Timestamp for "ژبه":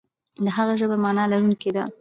0.79-0.95